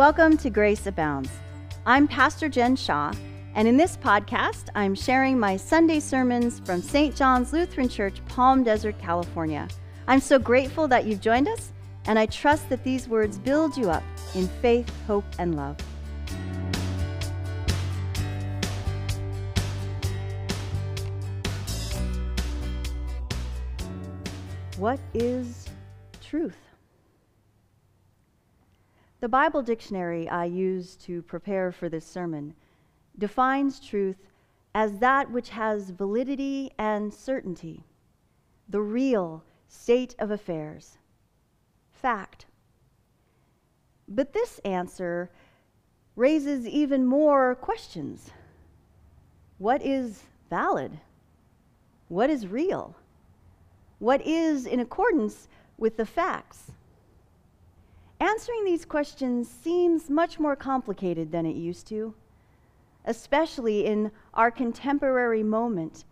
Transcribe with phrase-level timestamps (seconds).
[0.00, 1.28] Welcome to Grace Abounds.
[1.84, 3.12] I'm Pastor Jen Shaw,
[3.54, 7.14] and in this podcast, I'm sharing my Sunday sermons from St.
[7.14, 9.68] John's Lutheran Church, Palm Desert, California.
[10.08, 11.72] I'm so grateful that you've joined us,
[12.06, 14.02] and I trust that these words build you up
[14.34, 15.76] in faith, hope, and love.
[24.78, 25.66] What is
[26.22, 26.69] truth?
[29.20, 32.54] The Bible dictionary I used to prepare for this sermon
[33.18, 34.16] defines truth
[34.74, 37.84] as that which has validity and certainty,
[38.66, 40.96] the real state of affairs,
[41.90, 42.46] fact.
[44.08, 45.30] But this answer
[46.16, 48.30] raises even more questions.
[49.58, 50.98] What is valid?
[52.08, 52.96] What is real?
[53.98, 56.72] What is in accordance with the facts?
[58.20, 62.14] Answering these questions seems much more complicated than it used to,
[63.06, 66.04] especially in our contemporary moment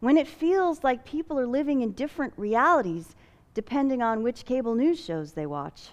[0.00, 3.14] when it feels like people are living in different realities
[3.52, 5.90] depending on which cable news shows they watch.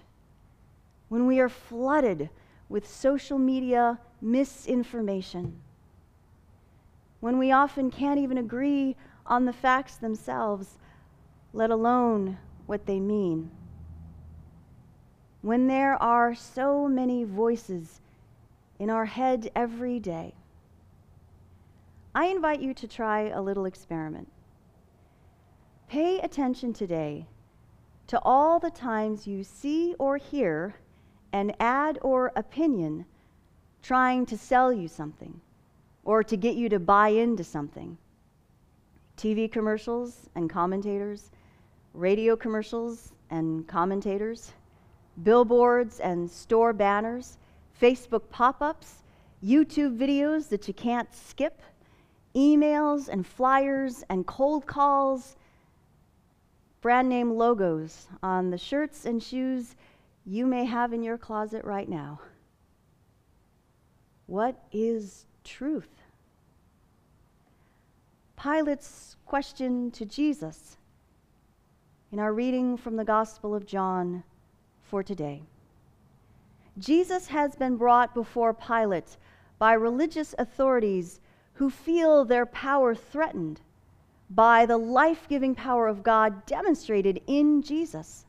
[1.09, 2.29] When we are flooded
[2.69, 5.59] with social media misinformation.
[7.19, 10.77] When we often can't even agree on the facts themselves,
[11.53, 13.51] let alone what they mean
[15.41, 17.99] when there are so many voices
[18.79, 20.33] in our head every day,
[22.13, 24.31] I invite you to try a little experiment.
[25.87, 27.25] Pay attention today
[28.07, 30.75] to all the times you see or hear
[31.33, 33.05] an ad or opinion
[33.81, 35.39] trying to sell you something
[36.03, 37.97] or to get you to buy into something.
[39.17, 41.31] TV commercials and commentators,
[41.93, 44.53] radio commercials and commentators
[45.23, 47.37] billboards and store banners,
[47.79, 49.03] Facebook pop ups,
[49.43, 51.61] YouTube videos that you can't skip,
[52.35, 55.35] emails and flyers and cold calls,
[56.81, 59.75] brand name logos on the shirts and shoes
[60.25, 62.19] you may have in your closet right now.
[64.27, 65.89] What is truth?
[68.37, 70.77] Pilate's question to Jesus
[72.11, 74.23] in our reading from the Gospel of John
[74.91, 75.41] for today.
[76.77, 79.15] Jesus has been brought before Pilate
[79.57, 81.21] by religious authorities
[81.53, 83.61] who feel their power threatened
[84.29, 88.25] by the life giving power of God demonstrated in Jesus.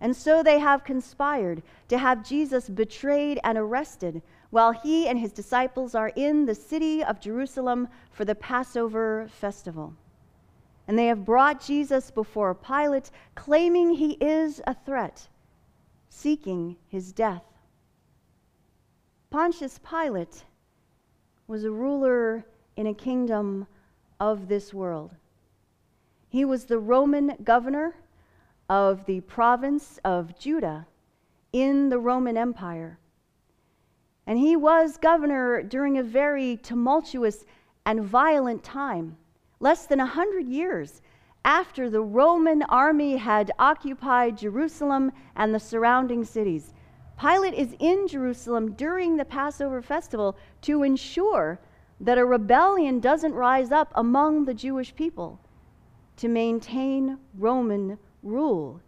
[0.00, 5.32] And so they have conspired to have Jesus betrayed and arrested while he and his
[5.32, 9.94] disciples are in the city of Jerusalem for the Passover festival.
[10.88, 15.28] And they have brought Jesus before Pilate, claiming he is a threat
[16.14, 17.42] seeking his death.
[19.30, 20.44] Pontius Pilate
[21.48, 23.66] was a ruler in a kingdom
[24.20, 25.16] of this world.
[26.28, 27.96] He was the Roman governor
[28.70, 30.86] of the province of Judah
[31.52, 32.98] in the Roman Empire.
[34.26, 37.44] And he was governor during a very tumultuous
[37.84, 39.16] and violent time,
[39.58, 41.02] less than a hundred years
[41.44, 46.72] after the Roman army had occupied Jerusalem and the surrounding cities.
[47.20, 51.60] Pilate is in Jerusalem during the Passover festival to ensure
[52.00, 55.38] that a rebellion doesn't rise up among the Jewish people
[56.16, 58.80] to maintain Roman rule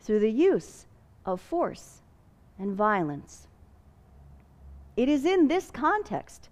[0.00, 0.86] through the use
[1.24, 2.02] of force
[2.58, 3.46] and violence.
[4.96, 6.48] It is in this context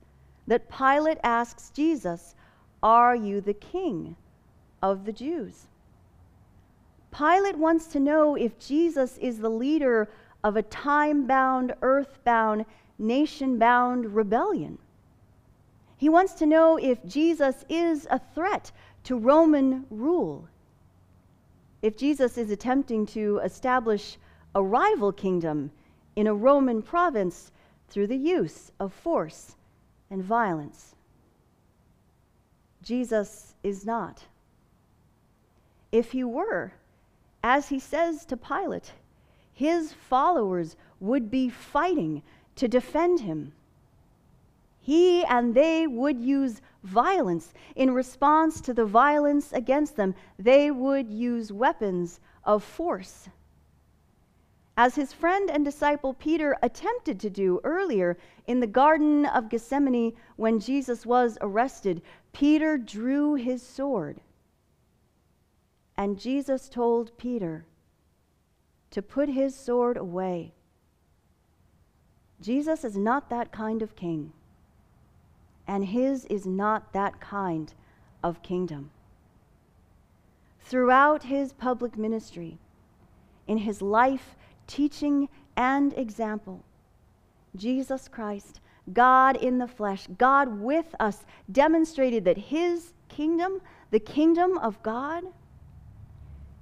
[0.46, 2.34] that Pilate asks Jesus,
[2.82, 4.16] Are you the king?
[4.82, 5.66] Of the Jews.
[7.10, 10.08] Pilate wants to know if Jesus is the leader
[10.42, 12.64] of a time bound, earth bound,
[12.98, 14.78] nation bound rebellion.
[15.96, 18.72] He wants to know if Jesus is a threat
[19.04, 20.48] to Roman rule.
[21.82, 24.16] If Jesus is attempting to establish
[24.54, 25.70] a rival kingdom
[26.16, 27.52] in a Roman province
[27.88, 29.56] through the use of force
[30.10, 30.94] and violence.
[32.82, 34.22] Jesus is not.
[35.92, 36.72] If he were,
[37.44, 38.94] as he says to Pilate,
[39.52, 42.22] his followers would be fighting
[42.56, 43.52] to defend him.
[44.80, 50.14] He and they would use violence in response to the violence against them.
[50.38, 53.28] They would use weapons of force.
[54.76, 58.16] As his friend and disciple Peter attempted to do earlier
[58.46, 62.00] in the Garden of Gethsemane when Jesus was arrested,
[62.32, 64.22] Peter drew his sword
[66.02, 67.64] and Jesus told Peter
[68.90, 70.52] to put his sword away.
[72.40, 74.32] Jesus is not that kind of king,
[75.64, 77.72] and his is not that kind
[78.20, 78.90] of kingdom.
[80.58, 82.58] Throughout his public ministry,
[83.46, 84.34] in his life,
[84.66, 86.64] teaching, and example,
[87.54, 88.58] Jesus Christ,
[88.92, 93.60] God in the flesh, God with us, demonstrated that his kingdom,
[93.92, 95.22] the kingdom of God,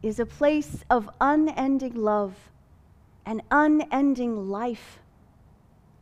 [0.02, 2.34] is a place of unending love
[3.26, 4.98] and unending life,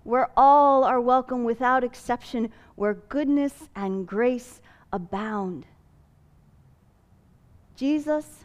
[0.05, 4.61] where all are welcome without exception, where goodness and grace
[4.93, 5.67] abound.
[7.77, 8.45] Jesus,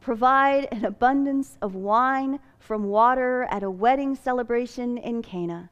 [0.00, 5.70] provide an abundance of wine from water at a wedding celebration in Cana.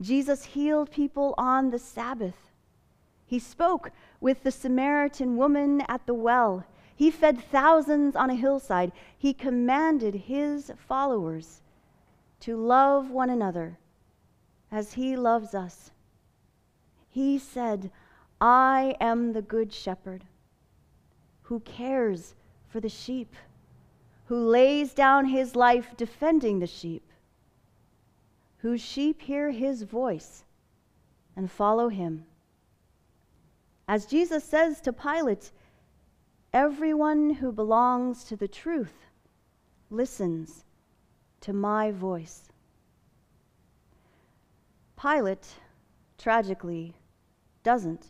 [0.00, 2.50] Jesus healed people on the Sabbath.
[3.26, 3.90] He spoke
[4.20, 6.64] with the Samaritan woman at the well.
[6.96, 8.92] He fed thousands on a hillside.
[9.18, 11.60] He commanded his followers
[12.40, 13.78] to love one another
[14.70, 15.90] as he loves us.
[17.08, 17.90] He said,
[18.40, 20.24] I am the good shepherd
[21.42, 22.34] who cares
[22.68, 23.34] for the sheep,
[24.26, 27.02] who lays down his life defending the sheep,
[28.58, 30.44] whose sheep hear his voice
[31.36, 32.24] and follow him.
[33.86, 35.52] As Jesus says to Pilate,
[36.54, 38.94] everyone who belongs to the truth
[39.90, 40.64] listens
[41.40, 42.48] to my voice.
[44.98, 45.46] Pilate,
[46.16, 46.94] tragically,
[47.64, 48.06] doesn't.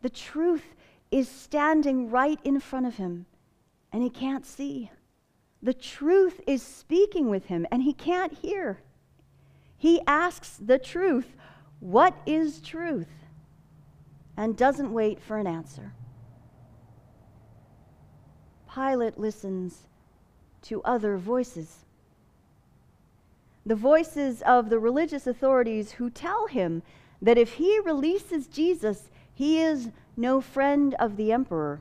[0.00, 0.74] The truth
[1.10, 3.26] is standing right in front of him
[3.92, 4.90] and he can't see.
[5.62, 8.80] The truth is speaking with him, and he can't hear.
[9.76, 11.36] He asks the truth,
[11.80, 13.08] What is truth?
[14.36, 15.92] and doesn't wait for an answer.
[18.74, 19.86] Pilate listens
[20.62, 21.84] to other voices.
[23.66, 26.82] The voices of the religious authorities who tell him
[27.20, 31.80] that if he releases Jesus, he is no friend of the emperor.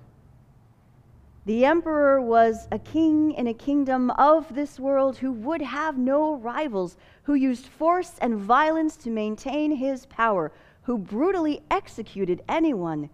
[1.46, 6.36] The emperor was a king in a kingdom of this world who would have no
[6.36, 10.52] rivals, who used force and violence to maintain his power,
[10.84, 13.10] who brutally executed anyone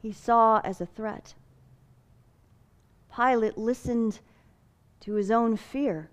[0.00, 1.34] he saw as a threat.
[3.14, 4.20] Pilate listened
[5.00, 6.10] to his own fear.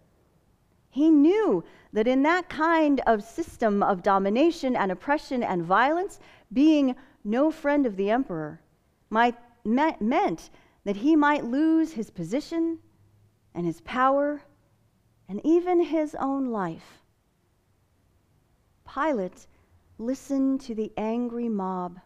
[0.90, 1.64] He knew
[1.94, 6.20] that in that kind of system of domination and oppression and violence,
[6.52, 8.62] being no friend of the emperor
[9.10, 10.50] might, meant
[10.86, 12.80] that he might lose his position
[13.54, 14.42] and his power
[15.28, 17.04] and even his own life.
[18.92, 19.46] Pilate
[19.98, 22.00] listened to the angry mob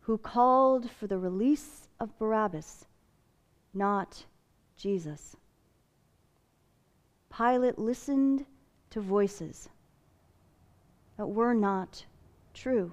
[0.00, 2.86] who called for the release of Barabbas,
[3.76, 4.24] not
[4.76, 5.36] Jesus.
[7.36, 8.46] Pilate listened
[8.90, 9.68] to voices
[11.16, 12.06] that were not
[12.54, 12.92] true.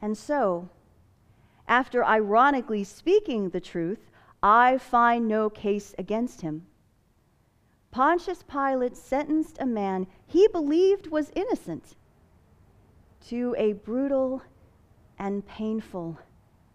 [0.00, 0.68] And so,
[1.66, 4.10] after ironically speaking the truth,
[4.42, 6.66] I find no case against him.
[7.90, 11.96] Pontius Pilate sentenced a man he believed was innocent
[13.28, 14.42] to a brutal
[15.18, 16.18] and painful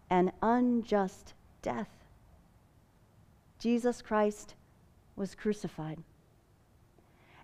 [0.08, 1.88] and unjust death.
[3.58, 4.54] Jesus Christ
[5.16, 5.98] was crucified.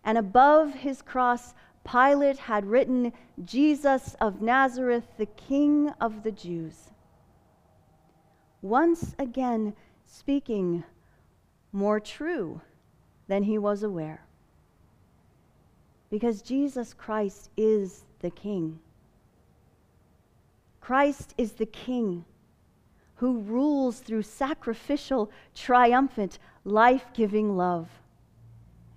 [0.05, 1.55] And above his cross,
[1.85, 3.13] Pilate had written,
[3.45, 6.91] Jesus of Nazareth, the King of the Jews
[8.67, 9.75] once again
[10.07, 10.83] speaking
[11.73, 12.61] more true
[13.29, 14.25] than he was aware.
[16.11, 18.79] Because Jesus Christ is the King.
[20.81, 22.25] Christ is the King
[23.17, 27.89] who rules through sacrificial, triumphant, life giving love.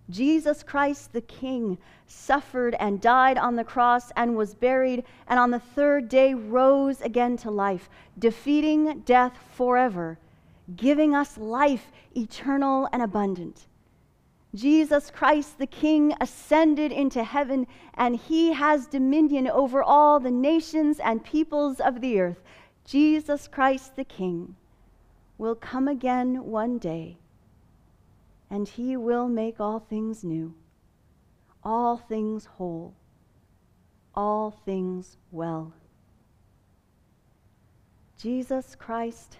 [0.09, 5.51] Jesus Christ the King suffered and died on the cross and was buried, and on
[5.51, 10.17] the third day rose again to life, defeating death forever,
[10.75, 13.67] giving us life eternal and abundant.
[14.55, 20.99] Jesus Christ the King ascended into heaven, and he has dominion over all the nations
[20.99, 22.41] and peoples of the earth.
[22.89, 24.55] Jesus Christ the King
[25.37, 27.19] will come again one day
[28.49, 30.55] and he will make all things new,
[31.63, 32.95] all things whole,
[34.15, 35.71] all things well.
[38.17, 39.37] Jesus Christ,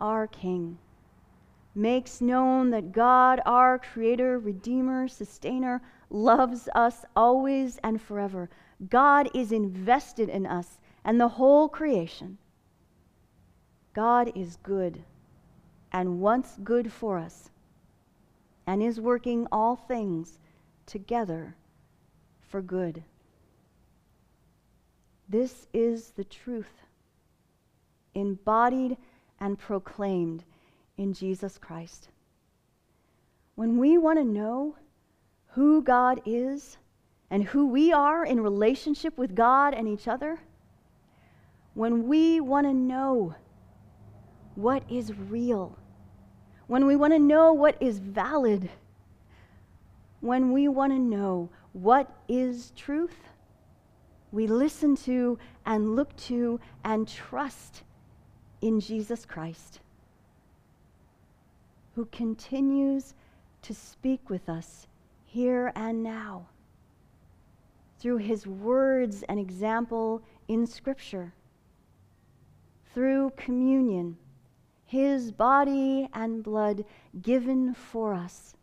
[0.00, 0.78] our King,
[1.74, 8.48] makes known that God, our Creator, Redeemer, Sustainer, loves us always and forever.
[8.88, 12.38] God is invested in us and the whole creation.
[13.94, 15.02] God is good
[15.92, 17.50] and wants good for us
[18.66, 20.38] and is working all things
[20.86, 21.54] together
[22.40, 23.02] for good.
[25.28, 26.82] This is the truth,
[28.14, 28.96] embodied
[29.40, 30.44] and proclaimed
[30.96, 32.08] in Jesus Christ.
[33.54, 34.76] When we want to know
[35.48, 36.78] who God is
[37.30, 40.40] and who we are in relationship with God and each other,
[41.74, 43.34] when we want to know
[44.58, 45.78] what is real,
[46.66, 48.68] when we want to know what is valid,
[50.18, 53.14] when we want to know what is truth,
[54.32, 57.84] we listen to and look to and trust
[58.60, 59.78] in Jesus Christ,
[61.94, 63.14] who continues
[63.62, 64.88] to speak with us
[65.24, 66.48] here and now
[68.00, 71.32] through his words and example in Scripture,
[72.92, 74.16] through communion,
[74.88, 76.82] his body and blood
[77.20, 78.56] given for us,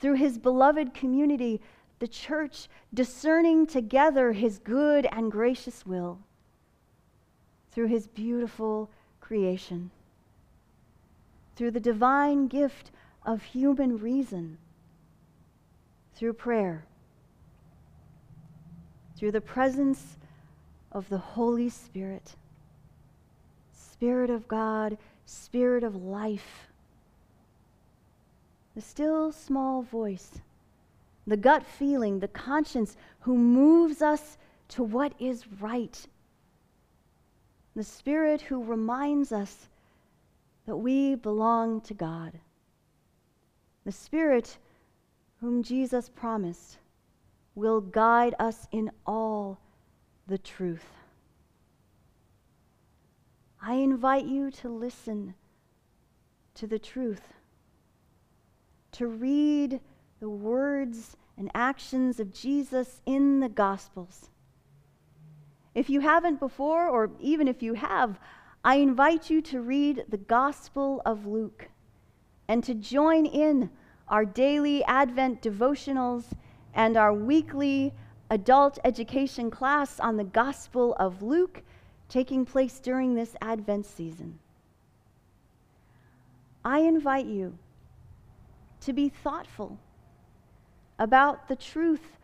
[0.00, 1.60] through his beloved community
[2.00, 6.18] the church discerning together his good and gracious will
[7.70, 9.92] through his beautiful creation,
[11.54, 12.90] through the divine gift
[13.24, 14.58] of human reason,
[16.16, 16.84] through prayer,
[19.16, 20.16] through the presence
[20.90, 22.34] of the Holy Spirit,
[23.96, 26.68] Spirit of God, Spirit of life,
[28.74, 30.40] the still small voice
[31.26, 34.38] the gut feeling, the conscience who moves us
[34.68, 36.06] to what is right.
[37.74, 39.68] The Spirit who reminds us
[40.66, 42.32] that we belong to God.
[43.84, 44.56] The Spirit
[45.40, 46.78] whom Jesus promised
[47.54, 49.58] will guide us in all
[50.26, 50.86] the truth.
[53.68, 55.34] I invite you to listen
[56.54, 57.34] to the truth,
[58.92, 59.80] to read
[60.20, 64.30] the words and actions of Jesus in the Gospels.
[65.74, 68.20] If you haven't before, or even if you have,
[68.64, 71.68] I invite you to read the Gospel of Luke
[72.46, 73.68] and to join in
[74.06, 76.26] our daily Advent devotionals
[76.72, 77.92] and our weekly
[78.30, 81.64] adult education class on the Gospel of Luke
[82.08, 84.38] taking place during this Advent season.
[86.64, 87.58] I invite you
[88.80, 89.78] to be thoughtful
[90.98, 92.18] about the truth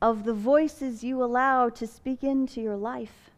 [0.00, 3.30] of the voices you allow to speak into your life.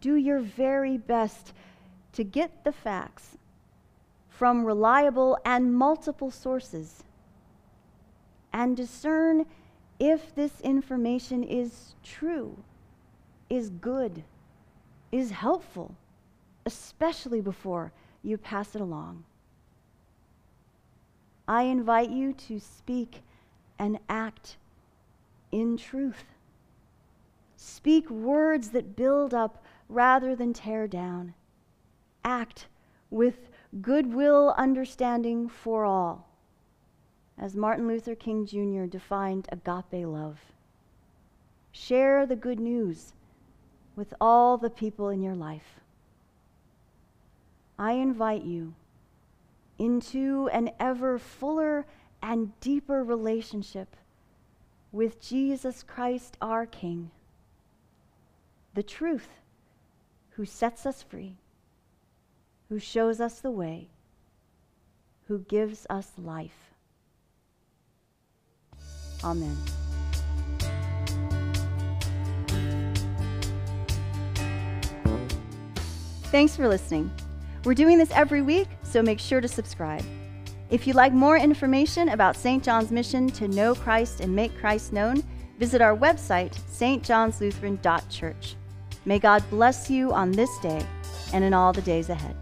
[0.00, 1.52] Do your very best
[2.12, 3.36] to get the facts
[4.28, 7.04] from reliable and multiple sources
[8.52, 9.44] and discern
[9.98, 12.56] if this information is true,
[13.48, 14.24] is good,
[15.12, 15.94] is helpful,
[16.66, 19.24] especially before you pass it along.
[21.48, 23.22] I invite you to speak
[23.78, 24.56] and act
[25.50, 26.24] in truth.
[27.56, 31.34] Speak words that build up rather than tear down.
[32.24, 32.68] Act
[33.10, 33.50] with
[33.80, 36.28] goodwill understanding for all,
[37.38, 38.84] as Martin Luther King Jr.
[38.84, 40.38] defined agape love.
[41.72, 43.12] Share the good news
[44.00, 45.78] with all the people in your life.
[47.78, 48.72] I invite you
[49.78, 51.84] into an ever fuller
[52.22, 53.94] and deeper relationship
[54.90, 57.10] with Jesus Christ, our King,
[58.72, 59.28] the truth,
[60.30, 61.34] who sets us free,
[62.70, 63.88] who shows us the way,
[65.28, 66.72] who gives us life.
[69.22, 69.58] Amen.
[76.30, 77.10] Thanks for listening.
[77.64, 80.04] We're doing this every week, so make sure to subscribe.
[80.70, 82.62] If you'd like more information about St.
[82.62, 85.24] John's mission to know Christ and make Christ known,
[85.58, 88.54] visit our website, stjohnslutheran.church.
[89.04, 90.86] May God bless you on this day
[91.32, 92.36] and in all the days ahead.